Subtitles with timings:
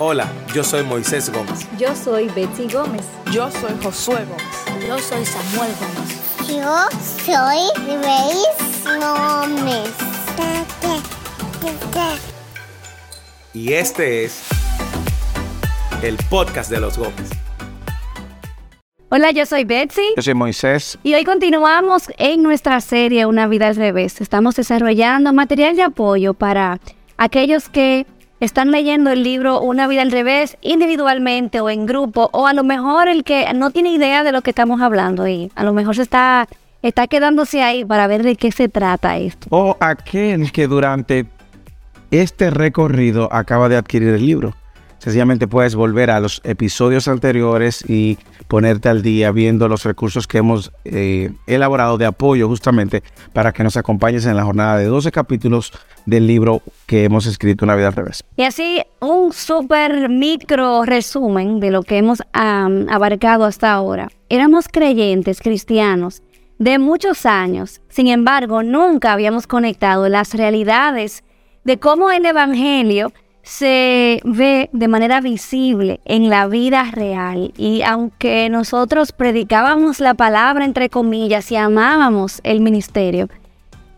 [0.00, 1.66] Hola, yo soy Moisés Gómez.
[1.76, 3.04] Yo soy Betsy Gómez.
[3.32, 4.86] Yo soy Josué Gómez.
[4.86, 6.48] Yo soy Samuel Gómez.
[6.48, 6.86] Yo
[7.26, 9.90] soy Grace Gómez.
[13.52, 14.44] Y este es
[16.04, 17.30] el podcast de los Gómez.
[19.08, 20.14] Hola, yo soy Betsy.
[20.14, 20.96] Yo soy Moisés.
[21.02, 24.20] Y hoy continuamos en nuestra serie Una vida al revés.
[24.20, 26.78] Estamos desarrollando material de apoyo para
[27.16, 28.06] aquellos que
[28.40, 32.64] están leyendo el libro Una vida al revés individualmente o en grupo, o a lo
[32.64, 35.96] mejor el que no tiene idea de lo que estamos hablando y a lo mejor
[35.96, 36.48] se está,
[36.82, 39.48] está quedándose ahí para ver de qué se trata esto.
[39.50, 41.26] O aquel que durante
[42.10, 44.54] este recorrido acaba de adquirir el libro.
[44.98, 50.38] Sencillamente puedes volver a los episodios anteriores y ponerte al día viendo los recursos que
[50.38, 53.02] hemos eh, elaborado de apoyo justamente
[53.32, 55.72] para que nos acompañes en la jornada de 12 capítulos
[56.06, 58.24] del libro que hemos escrito Una vida al revés.
[58.36, 64.08] Y así un súper micro resumen de lo que hemos abarcado hasta ahora.
[64.28, 66.22] Éramos creyentes cristianos
[66.58, 71.22] de muchos años, sin embargo nunca habíamos conectado las realidades
[71.62, 73.12] de cómo el Evangelio
[73.48, 77.54] se ve de manera visible en la vida real.
[77.56, 83.30] Y aunque nosotros predicábamos la palabra, entre comillas, y amábamos el ministerio,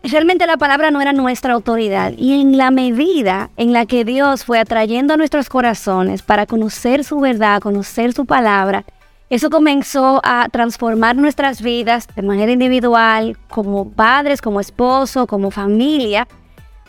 [0.03, 2.13] realmente la palabra no era nuestra autoridad.
[2.17, 7.03] Y en la medida en la que Dios fue atrayendo a nuestros corazones para conocer
[7.03, 8.85] su verdad, conocer su palabra,
[9.29, 16.25] eso comenzó a transformar nuestras vidas de manera individual, como padres, como esposo, como familia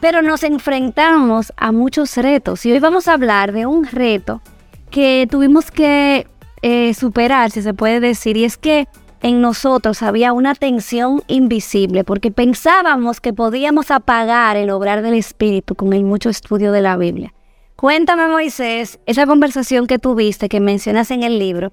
[0.02, 4.42] pero nos enfrentamos a muchos retos y hoy vamos a hablar de un reto
[4.90, 6.26] que tuvimos que
[6.60, 8.88] eh, superar, si se puede decir, y es que
[9.22, 15.76] en nosotros había una tensión invisible porque pensábamos que podíamos apagar el obrar del Espíritu
[15.76, 17.32] con el mucho estudio de la Biblia.
[17.76, 21.70] Cuéntame, Moisés, esa conversación que tuviste, que mencionas en el libro,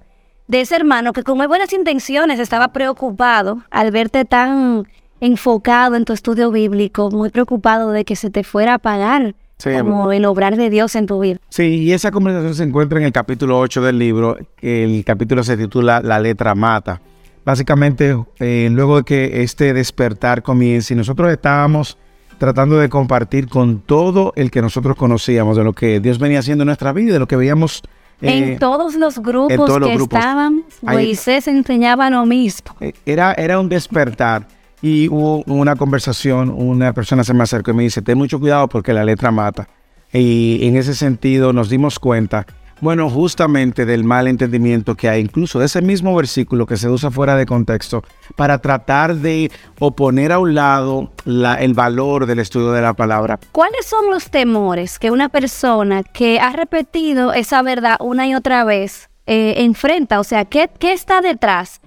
[0.47, 4.87] de ese hermano que con muy buenas intenciones estaba preocupado al verte tan
[5.21, 10.11] enfocado en tu estudio bíblico, muy preocupado de que se te fuera a apagar como
[10.11, 11.39] el obrar de Dios en tu vida.
[11.49, 14.37] Sí, y esa conversación se encuentra en el capítulo 8 del libro.
[14.61, 17.01] El capítulo se titula La letra mata.
[17.43, 21.97] Básicamente, eh, luego de que este despertar comience, nosotros estábamos
[22.37, 26.63] tratando de compartir con todo el que nosotros conocíamos, de lo que Dios venía haciendo
[26.63, 27.83] en nuestra vida, de lo que veíamos
[28.21, 32.75] en eh, todos los grupos que estaban, Moisés enseñaba lo mismo.
[32.81, 34.47] Eh, era, era un despertar.
[34.81, 38.67] Y hubo una conversación, una persona se me acercó y me dice, ten mucho cuidado
[38.69, 39.67] porque la letra mata.
[40.13, 42.45] Y en ese sentido nos dimos cuenta,
[42.81, 47.11] bueno, justamente del mal entendimiento que hay, incluso de ese mismo versículo que se usa
[47.11, 48.03] fuera de contexto,
[48.37, 53.37] para tratar de oponer a un lado el valor del estudio de la palabra.
[53.51, 58.63] ¿Cuáles son los temores que una persona que ha repetido esa verdad una y otra
[58.63, 60.19] vez eh, enfrenta?
[60.19, 61.81] O sea, ¿qué, ¿qué está detrás?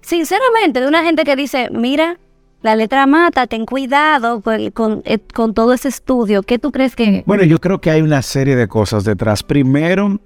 [0.00, 2.16] Sinceramente, de una gente que dice, mira,
[2.62, 6.42] la letra mata, ten cuidado eh, con, todo ese estudio.
[6.42, 7.22] ¿Qué tú crees que...?
[7.26, 9.42] Bueno, yo creo que hay una serie de cosas detrás.
[9.42, 10.20] Primero,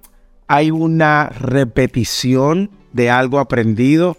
[0.46, 4.16] hay una repetición de algo aprendido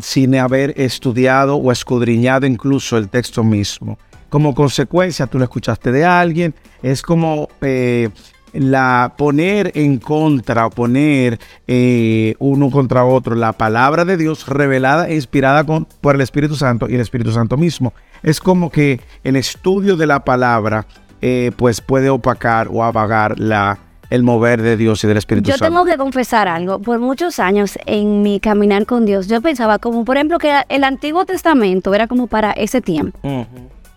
[0.00, 3.96] sin haber estudiado o escudriñado incluso el texto mismo.
[4.28, 8.10] Como consecuencia, tú lo escuchaste de alguien, es como eh,
[8.52, 15.08] la poner en contra o poner eh, uno contra otro la palabra de Dios revelada
[15.08, 17.92] e inspirada por el Espíritu Santo y el Espíritu Santo mismo.
[18.22, 20.86] Es como que el estudio de la palabra
[21.22, 23.78] eh, pues puede opacar o apagar la,
[24.10, 25.64] el mover de Dios y del Espíritu Santo.
[25.64, 26.80] Yo tengo que confesar algo.
[26.80, 30.84] Por muchos años en mi caminar con Dios, yo pensaba como, por ejemplo, que el
[30.84, 33.18] Antiguo Testamento era como para ese tiempo.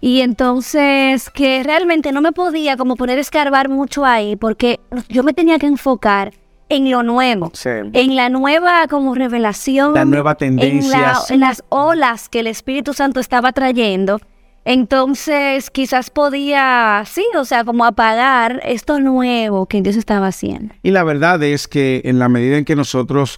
[0.03, 5.23] Y entonces que realmente no me podía como poner a escarbar mucho ahí porque yo
[5.23, 6.33] me tenía que enfocar
[6.67, 12.41] en lo nuevo, en la nueva como revelación, la nueva tendencia, en, las olas que
[12.41, 14.19] el Espíritu Santo estaba trayendo.
[14.65, 20.75] Entonces quizás podía, sí, o sea, como apagar esto nuevo que Dios estaba haciendo.
[20.83, 23.37] Y la verdad es que en la medida en que nosotros,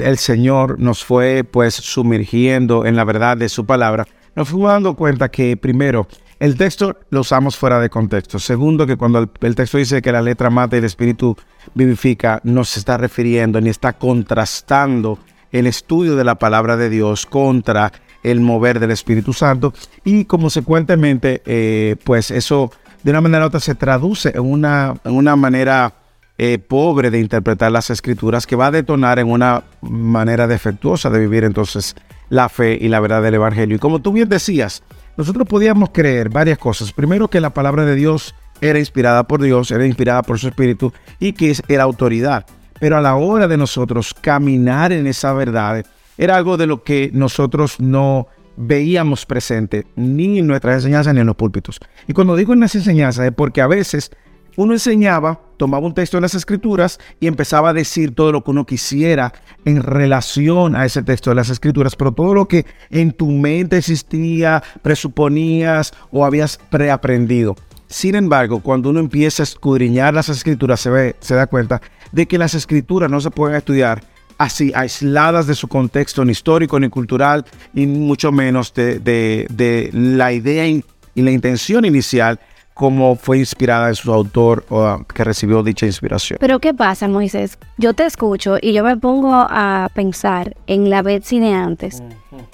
[0.00, 4.94] el Señor nos fue pues sumergiendo en la verdad de su palabra, nos fuimos dando
[4.94, 6.06] cuenta que primero,
[6.38, 8.38] el texto lo usamos fuera de contexto.
[8.38, 11.36] Segundo, que cuando el, texto dice que la letra mata y el espíritu
[11.74, 15.18] vivifica, no se está refiriendo ni está contrastando
[15.50, 17.92] el estudio de la palabra de Dios contra
[18.22, 19.72] el mover del Espíritu Santo
[20.04, 22.72] y consecuentemente, eh, pues eso
[23.02, 25.94] de una manera u otra se traduce en una, una manera
[26.36, 31.20] eh, pobre de interpretar las escrituras que va a detonar en una manera defectuosa de
[31.20, 31.94] vivir entonces
[32.28, 33.76] la fe y la verdad del Evangelio.
[33.76, 34.82] Y como tú bien decías,
[35.16, 36.92] nosotros podíamos creer varias cosas.
[36.92, 40.92] Primero que la palabra de Dios era inspirada por Dios, era inspirada por su espíritu
[41.18, 42.46] y que era autoridad.
[42.78, 45.84] Pero a la hora de nosotros caminar en esa verdad,
[46.18, 51.26] era algo de lo que nosotros no veíamos presente ni en nuestras enseñanzas ni en
[51.26, 51.78] los púlpitos.
[52.06, 54.10] Y cuando digo en las enseñanzas es porque a veces
[54.56, 58.50] uno enseñaba, tomaba un texto de las escrituras y empezaba a decir todo lo que
[58.50, 59.32] uno quisiera
[59.64, 63.76] en relación a ese texto de las escrituras, pero todo lo que en tu mente
[63.76, 67.56] existía, presuponías o habías preaprendido.
[67.88, 71.80] Sin embargo, cuando uno empieza a escudriñar las escrituras, se, ve, se da cuenta
[72.10, 74.02] de que las escrituras no se pueden estudiar
[74.38, 77.44] así, aisladas de su contexto ni histórico ni cultural,
[77.74, 80.82] y mucho menos de, de la idea y
[81.14, 82.40] la intención inicial
[82.76, 86.36] cómo fue inspirada en su autor o que recibió dicha inspiración.
[86.38, 87.58] Pero ¿qué pasa, Moisés?
[87.78, 92.02] Yo te escucho y yo me pongo a pensar en la Betsy de antes.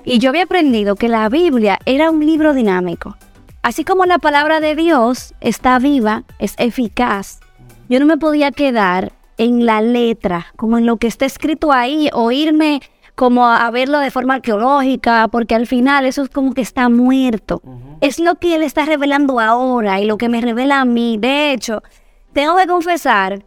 [0.05, 3.17] Y yo había aprendido que la Biblia era un libro dinámico.
[3.63, 7.41] Así como la palabra de Dios está viva, es eficaz,
[7.89, 12.11] yo no me podía quedar en la letra, como en lo que está escrito ahí,
[12.13, 12.81] o irme
[13.23, 17.63] como a verlo de forma arqueológica, porque al final eso es como que está muerto.
[18.01, 21.19] Es lo que él está revelando ahora y lo que me revela a mí.
[21.21, 21.85] De hecho,
[22.33, 23.45] tengo que confesar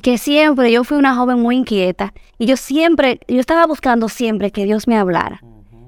[0.00, 4.50] que siempre yo fui una joven muy inquieta y yo siempre, yo estaba buscando siempre
[4.50, 5.42] que Dios me hablara,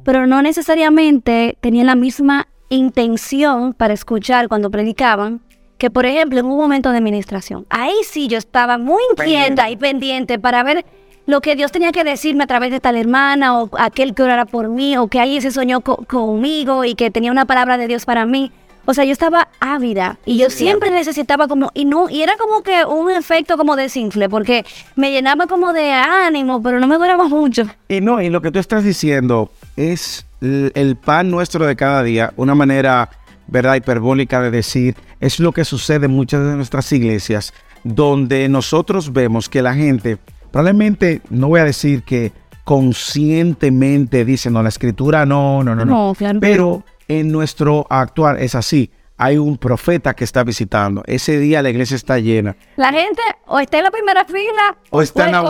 [0.05, 5.41] pero no necesariamente tenía la misma intención para escuchar cuando predicaban
[5.79, 7.65] que por ejemplo en un momento de administración.
[7.71, 10.85] Ahí sí yo estaba muy inquieta y pendiente para ver
[11.27, 14.45] lo que Dios tenía que decirme a través de tal hermana o aquel que orara
[14.45, 18.05] por mí o que alguien se soñó conmigo y que tenía una palabra de Dios
[18.05, 18.53] para mí.
[18.87, 22.63] O sea, yo estaba ávida y yo siempre necesitaba como, y no, y era como
[22.63, 26.97] que un efecto como de sinfle, porque me llenaba como de ánimo, pero no me
[26.97, 27.65] duraba mucho.
[27.89, 32.35] Y no, y lo que tú estás diciendo es el pan nuestro de cada día,
[32.37, 33.09] una manera,
[33.47, 37.55] ¿verdad?, hiperbólica de decir, es lo que sucede en muchas de nuestras iglesias,
[37.85, 40.19] donde nosotros vemos que la gente
[40.55, 42.31] probablemente no voy a decir que
[42.63, 46.13] conscientemente dicen, no, la escritura no, no, no, no.
[46.41, 48.93] Pero en nuestro actuar es así.
[49.17, 51.03] Hay un profeta que está visitando.
[51.09, 52.55] Ese día la iglesia está llena.
[52.77, 55.43] La gente o está en la primera fila o, está en la.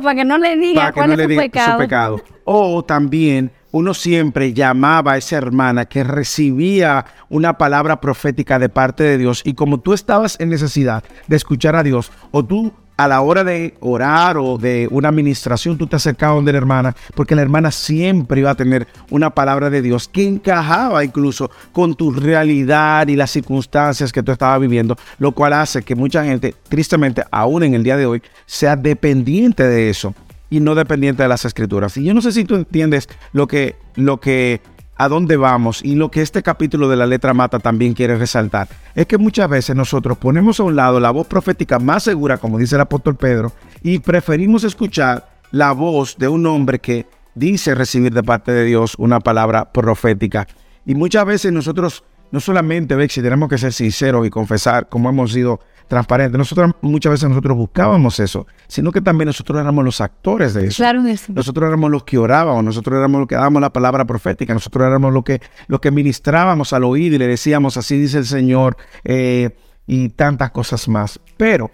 [0.00, 1.72] Para que no le diga cuál es su, pecado.
[1.74, 2.20] su pecado.
[2.42, 9.04] O también uno siempre llamaba a esa hermana que recibía una palabra profética de parte
[9.04, 13.06] de Dios y como tú estabas en necesidad de escuchar a Dios o tú a
[13.06, 17.36] la hora de orar o de una administración, tú te acercabas donde la hermana, porque
[17.36, 22.10] la hermana siempre iba a tener una palabra de Dios que encajaba incluso con tu
[22.10, 27.22] realidad y las circunstancias que tú estabas viviendo, lo cual hace que mucha gente, tristemente,
[27.30, 30.12] aún en el día de hoy, sea dependiente de eso
[30.50, 31.96] y no dependiente de las escrituras.
[31.96, 34.60] Y yo no sé si tú entiendes lo que, lo que
[34.98, 38.68] a dónde vamos y lo que este capítulo de la letra mata también quiere resaltar
[38.94, 42.58] es que muchas veces nosotros ponemos a un lado la voz profética más segura, como
[42.58, 43.52] dice el apóstol Pedro,
[43.82, 48.94] y preferimos escuchar la voz de un hombre que dice recibir de parte de Dios
[48.98, 50.46] una palabra profética.
[50.84, 55.32] Y muchas veces nosotros, no solamente, si tenemos que ser sinceros y confesar como hemos
[55.32, 56.38] sido transparente.
[56.38, 60.76] Nosotros muchas veces nosotros buscábamos eso, sino que también nosotros éramos los actores de eso.
[60.76, 64.86] Claro Nosotros éramos los que orábamos, nosotros éramos los que dábamos la palabra profética, nosotros
[64.86, 68.76] éramos los que, los que ministrábamos al oído y le decíamos, así dice el Señor,
[69.02, 71.18] eh, y tantas cosas más.
[71.36, 71.70] Pero...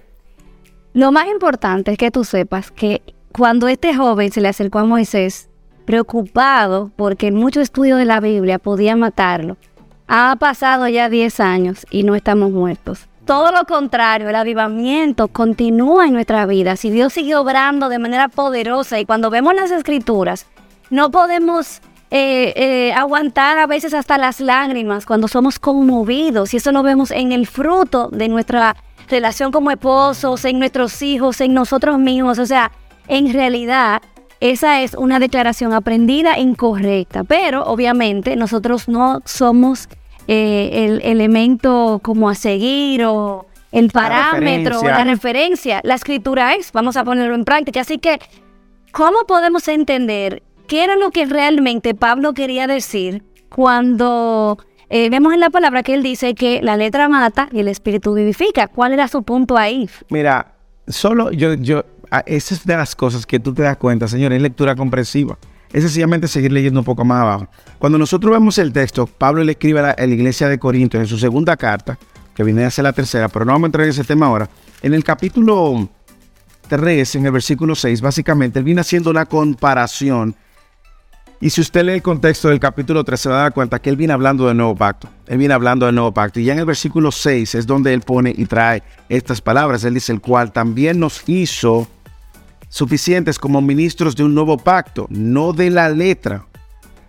[0.92, 3.02] Lo más importante es que tú sepas que
[3.32, 5.48] cuando este joven se le acercó a Moisés,
[5.84, 9.56] preocupado porque en mucho estudio de la Biblia podía matarlo,
[10.08, 13.06] ha pasado ya 10 años y no estamos muertos.
[13.24, 16.76] Todo lo contrario, el avivamiento continúa en nuestra vida.
[16.76, 20.46] Si Dios sigue obrando de manera poderosa y cuando vemos las escrituras,
[20.90, 21.80] no podemos
[22.10, 26.52] eh, eh, aguantar a veces hasta las lágrimas cuando somos conmovidos.
[26.52, 28.76] Y eso lo vemos en el fruto de nuestra
[29.08, 32.38] relación como esposos, en nuestros hijos, en nosotros mismos.
[32.38, 32.72] O sea,
[33.08, 34.02] en realidad
[34.50, 37.24] esa es una declaración aprendida incorrecta.
[37.24, 39.88] Pero obviamente nosotros no somos
[40.28, 44.98] eh, el elemento como a seguir o el parámetro, la referencia.
[44.98, 45.80] la referencia.
[45.82, 47.80] La escritura es, vamos a ponerlo en práctica.
[47.80, 48.18] Así que,
[48.92, 54.58] ¿cómo podemos entender qué era lo que realmente Pablo quería decir cuando
[54.90, 58.12] eh, vemos en la palabra que él dice que la letra mata y el espíritu
[58.12, 58.68] vivifica?
[58.68, 59.88] ¿Cuál era su punto ahí?
[60.10, 60.52] Mira,
[60.86, 61.84] solo yo, yo,
[62.26, 65.38] esa es de las cosas que tú te das cuenta, señor, es lectura comprensiva
[65.74, 67.48] es sencillamente seguir leyendo un poco más abajo.
[67.80, 71.18] Cuando nosotros vemos el texto, Pablo le escribe a la, iglesia de Corinto en su
[71.18, 71.98] segunda carta,
[72.32, 74.48] que viene a ser la tercera, pero no vamos a entrar en ese tema ahora.
[74.82, 75.88] En el capítulo
[76.68, 80.36] 3, en el versículo 6, básicamente, él viene haciendo una comparación
[81.40, 83.90] Y si usted lee el contexto del capítulo 3, se va a dar cuenta que
[83.90, 85.08] él viene hablando del nuevo pacto.
[85.26, 86.40] Él viene hablando del nuevo pacto.
[86.40, 89.84] Y ya en el versículo 6 es donde él pone y trae estas palabras.
[89.84, 91.88] Él dice, el cual también nos hizo
[92.68, 96.46] suficientes como ministros de un nuevo pacto, no de la letra,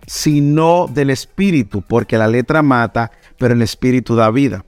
[0.06, 4.64] sino del espíritu, porque la letra mata, pero el espíritu da vida.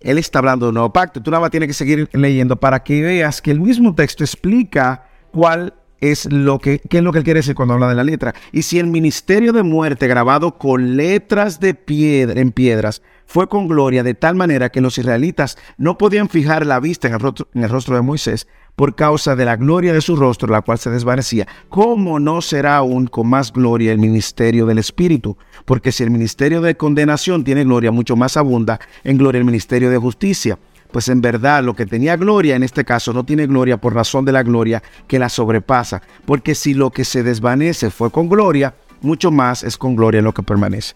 [0.00, 1.22] Él está hablando de nuevo pacto.
[1.22, 5.06] Tú nada más tienes que seguir leyendo para que veas que el mismo texto explica
[5.30, 8.04] cuál es lo que, qué es lo que él quiere decir cuando habla de la
[8.04, 8.34] letra.
[8.52, 13.68] Y si el ministerio de muerte grabado con letras de piedra, en piedras fue con
[13.68, 17.48] gloria de tal manera que los israelitas no podían fijar la vista en el rostro,
[17.54, 20.78] en el rostro de Moisés por causa de la gloria de su rostro, la cual
[20.78, 25.36] se desvanecía, ¿cómo no será aún con más gloria el ministerio del Espíritu?
[25.66, 29.90] Porque si el ministerio de condenación tiene gloria, mucho más abunda en gloria el ministerio
[29.90, 30.58] de justicia
[30.92, 34.24] pues en verdad lo que tenía gloria en este caso no tiene gloria por razón
[34.24, 38.74] de la gloria que la sobrepasa, porque si lo que se desvanece fue con gloria,
[39.00, 40.94] mucho más es con gloria lo que permanece.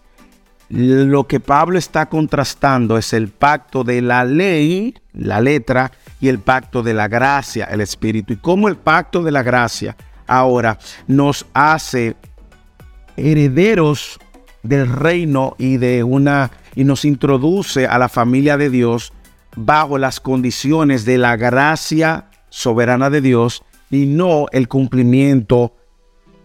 [0.69, 6.39] Lo que Pablo está contrastando es el pacto de la ley, la letra, y el
[6.39, 11.45] pacto de la gracia, el espíritu, y cómo el pacto de la gracia ahora nos
[11.53, 12.15] hace
[13.15, 14.19] herederos
[14.63, 19.13] del reino y de una y nos introduce a la familia de Dios
[19.55, 25.73] bajo las condiciones de la gracia soberana de Dios y no el cumplimiento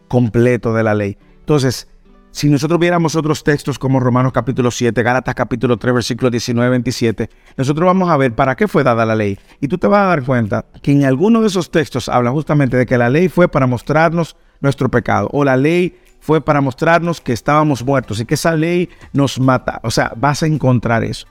[0.08, 1.16] completo de la ley.
[1.40, 1.88] Entonces,
[2.32, 7.28] si nosotros viéramos otros textos como Romanos capítulo 7, Gálatas capítulo 3, versículos 19 27,
[7.56, 9.36] nosotros vamos a ver para qué fue dada la ley.
[9.60, 12.76] Y tú te vas a dar cuenta que en alguno de esos textos habla justamente
[12.76, 17.20] de que la ley fue para mostrarnos nuestro pecado o la ley fue para mostrarnos
[17.20, 19.80] que estábamos muertos y que esa ley nos mata.
[19.82, 21.26] O sea, vas a encontrar eso.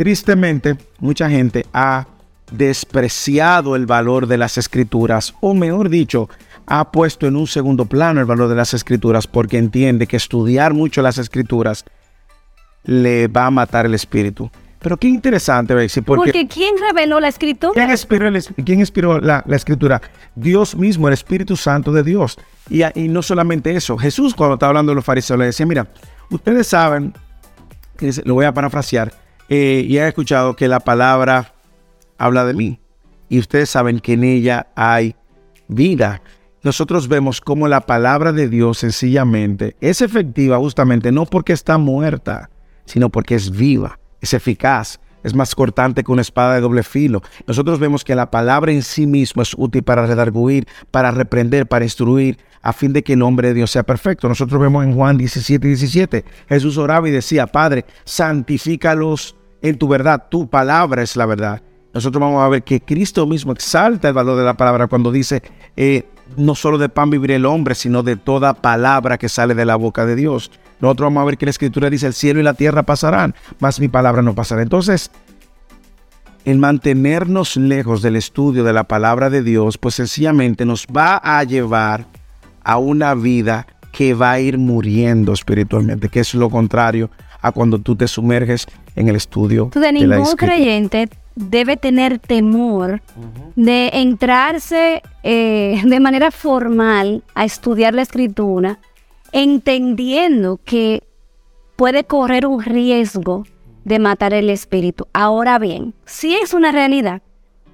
[0.00, 2.06] Tristemente, mucha gente ha
[2.50, 6.30] despreciado el valor de las escrituras, o mejor dicho,
[6.64, 10.72] ha puesto en un segundo plano el valor de las escrituras porque entiende que estudiar
[10.72, 11.84] mucho las escrituras
[12.84, 14.50] le va a matar el espíritu.
[14.78, 17.74] Pero qué interesante, Bexy, porque, porque ¿quién reveló la escritura?
[17.74, 18.30] ¿Quién inspiró,
[18.64, 20.00] ¿quién inspiró la, la, escritura?
[20.34, 22.38] Dios mismo, el Espíritu Santo de Dios.
[22.70, 25.88] Y, y no solamente eso, Jesús cuando estaba hablando de los fariseos le decía, mira,
[26.30, 27.12] ustedes saben,
[28.24, 29.12] lo voy a parafrasear,
[29.50, 31.54] eh, y he escuchado que la palabra
[32.16, 32.80] habla de mí.
[33.28, 35.16] Y ustedes saben que en ella hay
[35.66, 36.22] vida.
[36.62, 42.48] Nosotros vemos cómo la palabra de Dios sencillamente es efectiva justamente no porque está muerta,
[42.84, 47.20] sino porque es viva, es eficaz, es más cortante que una espada de doble filo.
[47.46, 51.84] Nosotros vemos que la palabra en sí mismo es útil para redarguir, para reprender, para
[51.84, 54.28] instruir, a fin de que el hombre de Dios sea perfecto.
[54.28, 60.26] Nosotros vemos en Juan 17, 17, Jesús oraba y decía, Padre, santifícalos en tu verdad,
[60.30, 61.62] tu palabra es la verdad.
[61.92, 65.42] Nosotros vamos a ver que Cristo mismo exalta el valor de la palabra cuando dice,
[65.76, 69.64] eh, no solo de pan vivirá el hombre, sino de toda palabra que sale de
[69.64, 70.52] la boca de Dios.
[70.80, 73.80] Nosotros vamos a ver que la escritura dice, el cielo y la tierra pasarán, mas
[73.80, 74.62] mi palabra no pasará.
[74.62, 75.10] Entonces,
[76.44, 81.42] el mantenernos lejos del estudio de la palabra de Dios, pues sencillamente nos va a
[81.44, 82.06] llevar
[82.62, 87.10] a una vida que va a ir muriendo espiritualmente, que es lo contrario
[87.42, 88.66] a cuando tú te sumerges
[89.00, 89.64] en el estudio.
[89.64, 93.02] Entonces, de ningún creyente debe tener temor
[93.56, 98.78] de entrarse eh, de manera formal a estudiar la escritura,
[99.32, 101.02] entendiendo que
[101.76, 103.44] puede correr un riesgo
[103.84, 105.06] de matar el espíritu.
[105.12, 107.22] Ahora bien, si es una realidad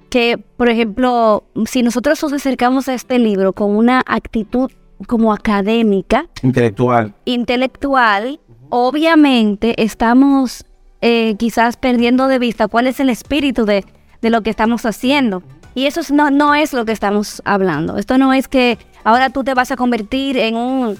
[0.09, 4.71] que, por ejemplo, si nosotros nos acercamos a este libro con una actitud
[5.05, 10.65] como académica, intelectual, intelectual, obviamente estamos
[11.01, 13.85] eh, quizás perdiendo de vista cuál es el espíritu de,
[14.21, 15.43] lo que estamos haciendo.
[15.73, 17.97] Y eso no, no es lo que estamos hablando.
[17.97, 20.97] Esto no es que ahora tú te vas a convertir en un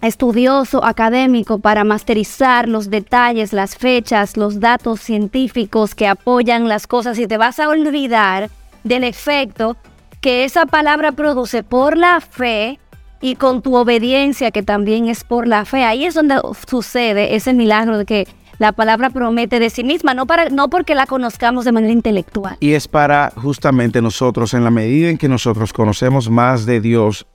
[0.00, 7.18] estudioso académico para masterizar los detalles, las fechas, los datos científicos que apoyan las cosas
[7.18, 8.50] y te vas a olvidar
[8.84, 9.76] del efecto
[10.20, 12.78] que esa palabra produce por la fe
[13.20, 15.84] y con tu obediencia que también es por la fe.
[15.84, 18.28] Ahí es donde sucede ese milagro de que
[18.58, 22.56] la palabra promete de sí misma, no, para, no porque la conozcamos de manera intelectual.
[22.60, 27.26] Y es para justamente nosotros, en la medida en que nosotros conocemos más de Dios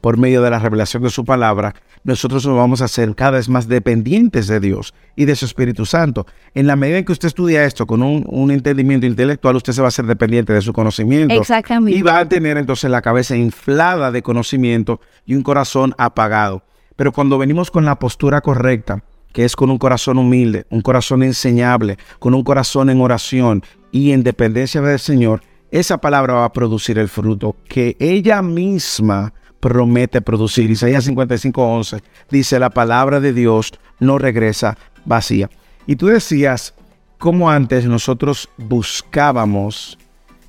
[0.00, 3.48] por medio de la revelación de su palabra, nosotros nos vamos a ser cada vez
[3.48, 6.26] más dependientes de Dios y de su Espíritu Santo.
[6.54, 9.82] En la medida en que usted estudia esto con un, un entendimiento intelectual, usted se
[9.82, 11.34] va a ser dependiente de su conocimiento.
[11.34, 11.98] Exactamente.
[11.98, 16.62] Y va a tener entonces la cabeza inflada de conocimiento y un corazón apagado.
[16.94, 19.02] Pero cuando venimos con la postura correcta,
[19.36, 23.62] que es con un corazón humilde, un corazón enseñable, con un corazón en oración
[23.92, 29.34] y en dependencia del Señor, esa palabra va a producir el fruto que ella misma
[29.60, 30.70] promete producir.
[30.70, 32.00] Isaías 55:11
[32.30, 35.50] dice, la palabra de Dios no regresa vacía.
[35.86, 36.72] Y tú decías
[37.18, 39.98] cómo antes nosotros buscábamos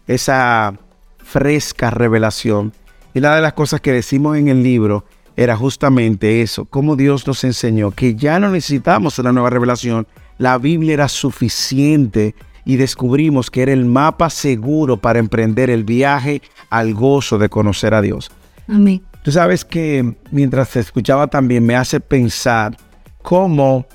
[0.07, 0.79] esa
[1.17, 2.71] fresca revelación.
[3.13, 5.03] Y una de las cosas que decimos en el libro
[5.37, 10.07] era justamente eso, cómo Dios nos enseñó que ya no necesitamos una nueva revelación,
[10.39, 12.33] la Biblia era suficiente
[12.65, 16.41] y descubrimos que era el mapa seguro para emprender el viaje
[16.71, 18.31] al gozo de conocer a Dios.
[18.67, 19.03] Amén.
[19.23, 22.75] Tú sabes que mientras te escuchaba también me hace pensar
[23.21, 23.85] cómo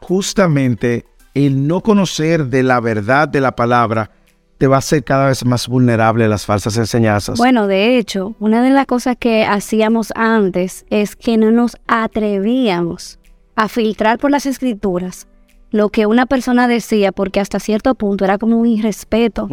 [0.00, 4.10] justamente el no conocer de la verdad de la palabra
[4.58, 7.38] te va a hacer cada vez más vulnerable a las falsas enseñanzas.
[7.38, 13.18] Bueno, de hecho, una de las cosas que hacíamos antes es que no nos atrevíamos
[13.54, 15.28] a filtrar por las escrituras
[15.70, 19.48] lo que una persona decía, porque hasta cierto punto era como un irrespeto,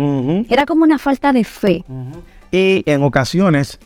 [0.49, 1.83] era como una falta de fe.
[2.51, 3.79] Y en ocasiones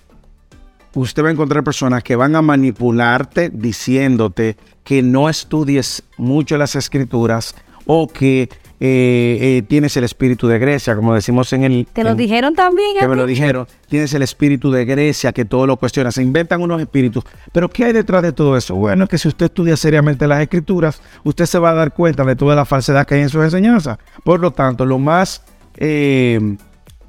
[0.93, 6.75] usted va a encontrar personas que van a manipularte diciéndote que no estudies mucho las
[6.75, 8.49] escrituras o que
[8.81, 11.88] eh, eh, tienes el espíritu de Grecia, como decimos en el...
[11.91, 12.95] ¿Te lo en- dijeron también?
[13.00, 16.62] que me lo dijeron, tienes el espíritu de Grecia que todo lo cuestiona, se inventan
[16.62, 18.75] unos espíritus, pero ¿qué hay detrás de todo eso?
[18.75, 22.24] Bueno, es que si usted estudia seriamente las escrituras, usted se va a dar cuenta
[22.24, 23.98] de toda la falsedad que hay en sus enseñanzas.
[24.24, 25.43] Por lo tanto, lo más
[25.75, 26.39] eh,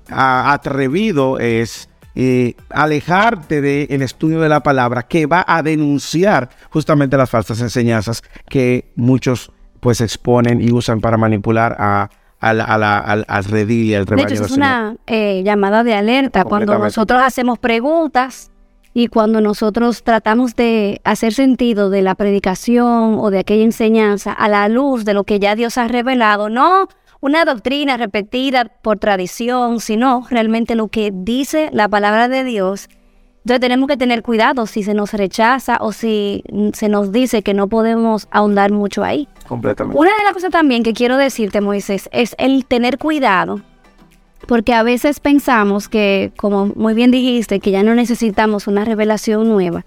[0.08, 7.16] a- atrevido es eh, alejarte del estudio de la palabra que va a denunciar justamente
[7.16, 12.10] las falsas enseñanzas que muchos pues exponen y usan para manipular a,
[12.40, 14.96] a la- a la- al, al redil y al De rebaño hecho, del es una
[15.06, 18.50] eh, llamada de alerta cuando nosotros hacemos preguntas
[18.92, 24.48] y cuando nosotros tratamos de hacer sentido de la predicación o de aquella enseñanza a
[24.48, 26.88] la luz de lo que ya Dios ha revelado, no
[27.20, 32.88] una doctrina repetida por tradición, sino realmente lo que dice la palabra de Dios.
[33.44, 36.44] Entonces tenemos que tener cuidado si se nos rechaza o si
[36.74, 39.28] se nos dice que no podemos ahondar mucho ahí.
[39.48, 39.98] Completamente.
[39.98, 43.62] Una de las cosas también que quiero decirte, Moisés, es el tener cuidado,
[44.46, 49.48] porque a veces pensamos que, como muy bien dijiste, que ya no necesitamos una revelación
[49.48, 49.86] nueva.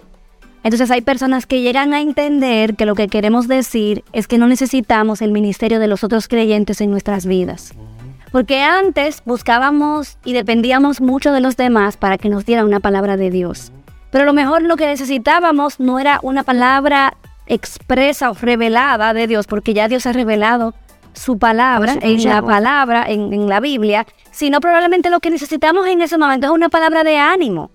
[0.64, 4.48] Entonces hay personas que llegan a entender que lo que queremos decir es que no
[4.48, 7.74] necesitamos el ministerio de los otros creyentes en nuestras vidas.
[8.34, 13.16] Porque antes buscábamos y dependíamos mucho de los demás para que nos dieran una palabra
[13.16, 13.72] de Dios.
[14.10, 17.16] Pero a lo mejor lo que necesitábamos no era una palabra
[17.46, 20.74] expresa o revelada de Dios, porque ya Dios ha revelado
[21.14, 26.02] su palabra en la palabra, en, en la Biblia, sino probablemente lo que necesitamos en
[26.02, 27.70] ese momento es una palabra de ánimo.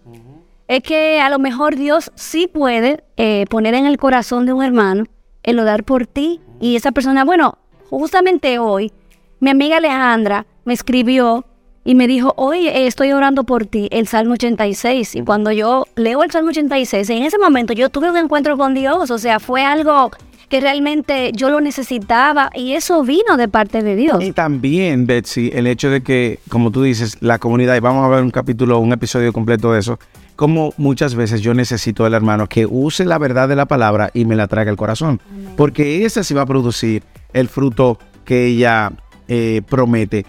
[0.67, 4.65] Es que a lo mejor Dios sí puede eh, poner en el corazón de un
[4.65, 5.05] hermano
[5.45, 7.59] el orar por ti y esa persona, bueno,
[7.91, 8.93] justamente hoy,
[9.41, 11.45] mi amiga Alejandra me escribió
[11.85, 15.15] y me dijo, hoy eh, estoy orando por ti, el Salmo 86.
[15.15, 18.75] Y cuando yo leo el Salmo 86, en ese momento yo tuve un encuentro con
[18.75, 20.11] Dios, o sea, fue algo
[20.49, 24.23] que realmente yo lo necesitaba y eso vino de parte de Dios.
[24.23, 28.09] Y también, Betsy, el hecho de que, como tú dices, la comunidad, y vamos a
[28.09, 29.99] ver un capítulo, un episodio completo de eso,
[30.37, 34.25] como muchas veces yo necesito del hermano que use la verdad de la palabra y
[34.25, 35.21] me la traiga al corazón.
[35.57, 38.93] Porque esa sí va a producir el fruto que ella
[39.29, 40.27] eh, promete.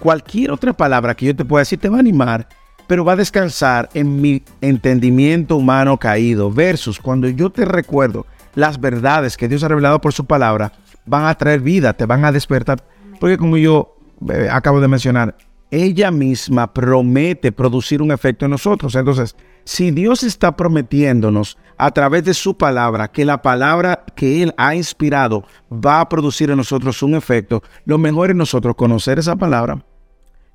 [0.00, 2.48] Cualquier otra palabra que yo te pueda decir te va a animar,
[2.86, 8.80] pero va a descansar en mi entendimiento humano caído, versus cuando yo te recuerdo las
[8.80, 10.72] verdades que Dios ha revelado por su palabra,
[11.04, 12.82] van a traer vida, te van a despertar.
[13.20, 13.96] Porque como yo
[14.30, 15.36] eh, acabo de mencionar,
[15.70, 18.94] ella misma promete producir un efecto en nosotros.
[18.94, 24.54] Entonces, si Dios está prometiéndonos a través de su palabra que la palabra que Él
[24.56, 29.36] ha inspirado va a producir en nosotros un efecto, lo mejor es nosotros conocer esa
[29.36, 29.84] palabra,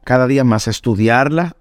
[0.03, 1.55] cada día más estudiarla,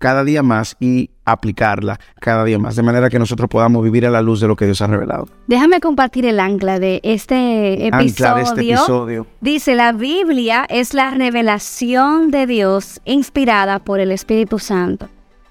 [0.00, 4.10] cada día más y aplicarla cada día más, de manera que nosotros podamos vivir a
[4.10, 5.28] la luz de lo que Dios ha revelado.
[5.46, 7.98] Déjame compartir el ancla de este episodio.
[7.98, 9.26] Ancla de este episodio.
[9.40, 15.08] Dice, la Biblia es la revelación de Dios inspirada por el Espíritu Santo.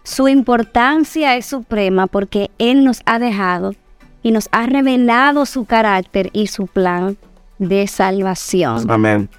[0.09, 3.75] Su importancia es suprema porque Él nos ha dejado
[4.23, 7.15] y nos ha revelado su carácter y su plan
[7.59, 8.89] de salvación.
[8.89, 9.29] Amén.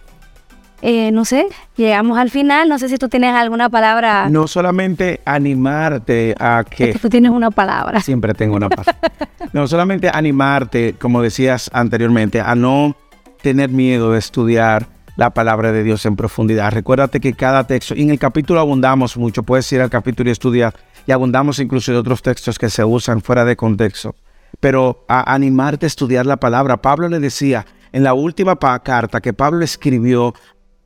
[0.80, 2.68] Eh, no sé, llegamos al final.
[2.68, 4.28] No sé si tú tienes alguna palabra.
[4.30, 8.00] No solamente animarte a que tú tienes una palabra.
[8.00, 8.87] siempre tengo una paz.
[9.52, 12.94] No solamente animarte, como decías anteriormente, a no
[13.42, 14.87] tener miedo de estudiar
[15.20, 16.72] la palabra de Dios en profundidad.
[16.72, 20.33] Recuérdate que cada texto, y en el capítulo abundamos mucho, puedes ir al capítulo y
[20.33, 20.74] estudiar,
[21.06, 24.14] y abundamos incluso de otros textos que se usan fuera de contexto.
[24.61, 26.78] Pero a animarte a estudiar la palabra.
[26.80, 30.33] Pablo le decía en la última carta que Pablo escribió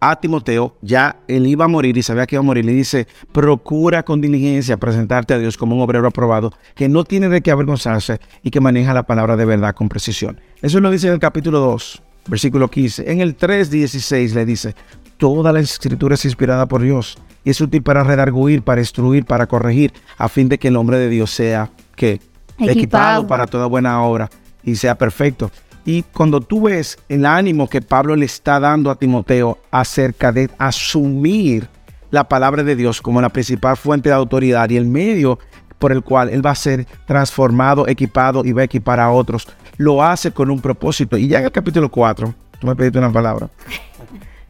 [0.00, 3.06] a Timoteo, ya él iba a morir y sabía que iba a morir, le dice,
[3.30, 7.52] procura con diligencia presentarte a Dios como un obrero aprobado, que no tiene de qué
[7.52, 10.40] avergonzarse y que maneja la palabra de verdad con precisión.
[10.60, 13.10] Eso lo dice en el capítulo 2, versículo 15.
[13.10, 14.74] En el 3, 16 le dice,
[15.16, 19.46] toda la escritura es inspirada por Dios y es útil para redarguir, para instruir, para
[19.46, 22.20] corregir, a fin de que el hombre de Dios sea que
[22.56, 22.70] Equipado.
[22.70, 24.30] equipado para toda buena obra
[24.62, 25.50] y sea perfecto.
[25.84, 30.48] Y cuando tú ves el ánimo que Pablo le está dando a Timoteo acerca de
[30.56, 31.68] asumir
[32.10, 35.38] la palabra de Dios como la principal fuente de autoridad y el medio
[35.78, 39.46] por el cual él va a ser transformado, equipado y va a equipar a otros,
[39.76, 41.16] lo hace con un propósito.
[41.16, 43.48] Y ya en el capítulo 4, tú me pediste una palabra.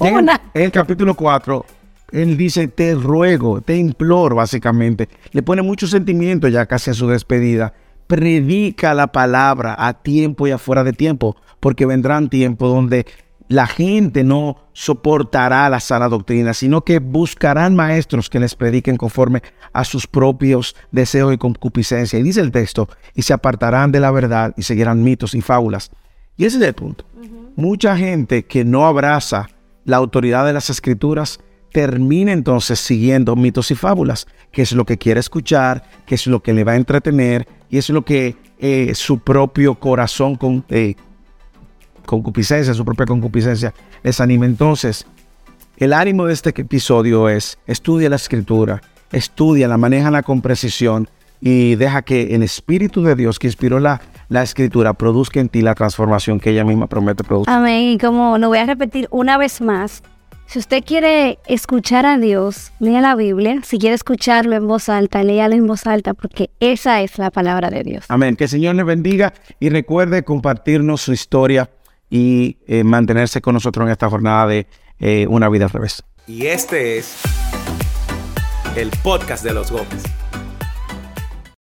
[0.01, 1.65] En, el- en el capítulo 4,
[2.11, 5.09] él dice, te ruego, te imploro, básicamente.
[5.31, 7.73] Le pone mucho sentimiento ya casi a su despedida.
[8.09, 13.07] Predica la palabra a tiempo y afuera de tiempo, porque vendrán tiempos donde
[13.49, 19.43] la gente no soportará la sana doctrina, sino que buscarán maestros que les prediquen conforme
[19.73, 22.19] a sus propios deseos y concupiscencia.
[22.19, 25.91] Y dice el texto, y se apartarán de la verdad y seguirán mitos y fábulas.
[26.37, 27.05] Y ese es el punto.
[27.57, 29.49] Mucha gente que no abraza
[29.85, 31.39] la autoridad de las escrituras
[31.73, 36.43] termina entonces siguiendo mitos y fábulas, que es lo que quiere escuchar, que es lo
[36.43, 40.95] que le va a entretener y es lo que eh, su propio corazón con, eh,
[42.05, 44.47] concupiscencia, su propia concupiscencia, les anima.
[44.47, 45.07] Entonces,
[45.77, 48.81] el ánimo de este episodio es, estudia la escritura,
[49.13, 51.09] estudia, la manéjala con precisión
[51.41, 55.63] y deja que el Espíritu de Dios que inspiró la, la escritura produzca en ti
[55.63, 57.53] la transformación que ella misma promete producir.
[57.53, 57.83] Amén.
[57.91, 60.03] Y como lo voy a repetir una vez más,
[60.47, 63.61] si usted quiere escuchar a Dios, lea la Biblia.
[63.65, 67.71] Si quiere escucharlo en voz alta, léalo en voz alta, porque esa es la palabra
[67.71, 68.05] de Dios.
[68.09, 68.37] Amén.
[68.37, 71.71] Que el Señor les bendiga y recuerde compartirnos su historia
[72.15, 74.69] y eh, mantenerse con nosotros en esta jornada de
[75.01, 76.05] eh, Una vida al revés.
[76.29, 77.17] Y este es
[78.77, 80.05] el podcast de los Gómez.